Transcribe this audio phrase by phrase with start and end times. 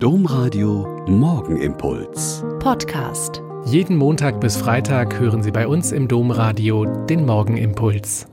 [0.00, 2.44] Domradio Morgenimpuls.
[2.60, 3.42] Podcast.
[3.64, 8.28] Jeden Montag bis Freitag hören Sie bei uns im Domradio den Morgenimpuls.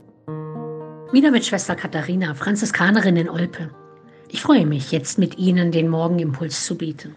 [1.10, 3.70] Wieder mit Schwester Katharina, Franziskanerin in Olpe.
[4.28, 7.16] Ich freue mich, jetzt mit Ihnen den Morgenimpuls zu bieten.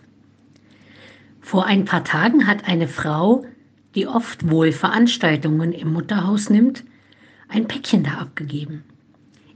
[1.41, 3.45] Vor ein paar Tagen hat eine Frau,
[3.93, 6.84] die oft wohl Veranstaltungen im Mutterhaus nimmt,
[7.50, 8.84] ein Päckchen da abgegeben.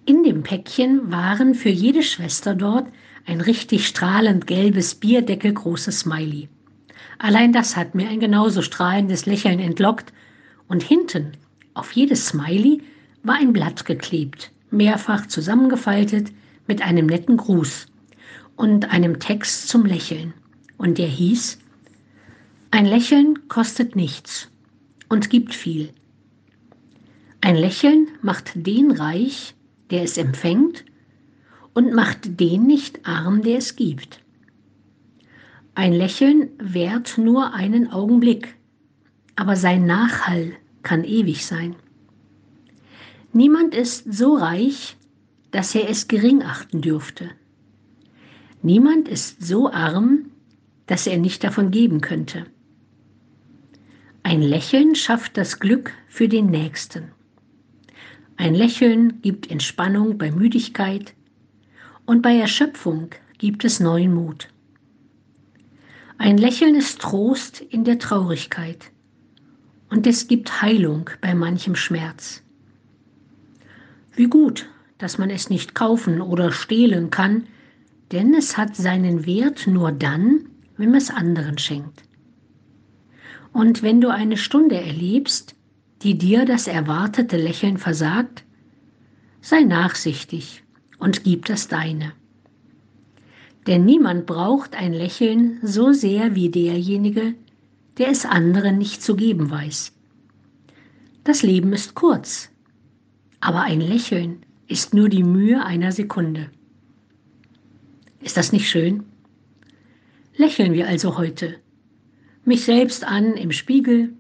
[0.06, 2.88] In dem Päckchen waren für jede Schwester dort
[3.26, 6.50] ein richtig strahlend gelbes bierdeckelgroßes Smiley.
[7.20, 10.12] Allein das hat mir ein genauso strahlendes Lächeln entlockt
[10.68, 11.38] und hinten
[11.74, 12.82] auf jedes Smiley
[13.24, 16.34] war ein Blatt geklebt, mehrfach zusammengefaltet
[16.68, 17.86] mit einem netten Gruß
[18.58, 20.34] und einem Text zum Lächeln.
[20.78, 21.60] Und der hieß,
[22.72, 24.50] ein Lächeln kostet nichts
[25.08, 25.92] und gibt viel.
[27.40, 29.56] Ein Lächeln macht den reich,
[29.92, 30.86] der es empfängt,
[31.74, 34.22] und macht den nicht arm, der es gibt.
[35.76, 38.56] Ein Lächeln währt nur einen Augenblick,
[39.36, 41.76] aber sein Nachhall kann ewig sein.
[43.32, 44.96] Niemand ist so reich,
[45.50, 47.32] dass er es gering achten dürfte.
[48.62, 50.32] Niemand ist so arm,
[50.86, 52.46] dass er nicht davon geben könnte.
[54.22, 57.12] Ein Lächeln schafft das Glück für den Nächsten.
[58.36, 61.14] Ein Lächeln gibt Entspannung bei Müdigkeit
[62.06, 64.50] und bei Erschöpfung gibt es neuen Mut.
[66.18, 68.92] Ein Lächeln ist Trost in der Traurigkeit
[69.90, 72.42] und es gibt Heilung bei manchem Schmerz.
[74.16, 74.68] Wie gut,
[74.98, 77.48] dass man es nicht kaufen oder stehlen kann,
[78.12, 82.04] denn es hat seinen Wert nur dann, wenn man es anderen schenkt.
[83.52, 85.56] Und wenn du eine Stunde erlebst,
[86.04, 88.44] die dir das erwartete Lächeln versagt,
[89.42, 90.64] sei nachsichtig
[91.00, 92.12] und gib das deine.
[93.68, 97.36] Denn niemand braucht ein Lächeln so sehr wie derjenige,
[97.98, 99.94] der es anderen nicht zu geben weiß.
[101.24, 102.50] Das Leben ist kurz,
[103.40, 106.50] aber ein Lächeln ist nur die Mühe einer Sekunde.
[108.20, 109.04] Ist das nicht schön?
[110.36, 111.56] Lächeln wir also heute.
[112.44, 114.14] Mich selbst an im Spiegel,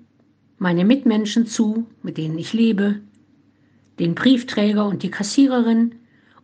[0.57, 3.01] meine Mitmenschen zu, mit denen ich lebe,
[3.99, 5.95] den Briefträger und die Kassiererin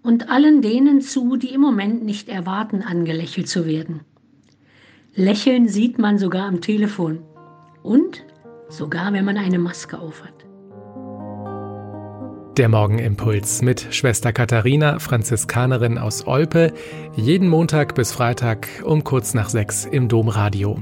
[0.04, 4.02] und allen denen zu, die im Moment nicht erwarten, angelächelt zu werden.
[5.16, 7.20] Lächeln sieht man sogar am Telefon
[7.84, 8.24] und
[8.70, 10.34] sogar, wenn man eine Maske aufhat.
[12.58, 16.74] Der Morgenimpuls mit Schwester Katharina, Franziskanerin aus Olpe,
[17.16, 20.82] jeden Montag bis Freitag um kurz nach sechs im Domradio.